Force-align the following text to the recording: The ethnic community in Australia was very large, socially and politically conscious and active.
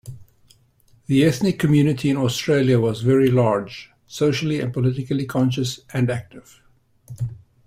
The 1.05 1.23
ethnic 1.23 1.59
community 1.59 2.09
in 2.09 2.17
Australia 2.17 2.79
was 2.79 3.01
very 3.03 3.29
large, 3.29 3.91
socially 4.07 4.59
and 4.59 4.73
politically 4.73 5.27
conscious 5.27 5.81
and 5.93 6.09
active. 6.09 6.59